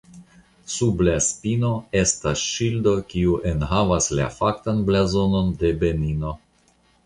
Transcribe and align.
Sub 0.75 1.03
la 1.07 1.17
spino 1.25 1.69
estas 1.99 2.41
ŝildo 2.55 2.95
kiu 3.13 3.37
enhavas 3.53 4.11
la 4.21 4.29
faktan 4.41 4.83
blazonon 4.91 5.57
de 5.63 5.75
Benino. 5.85 6.37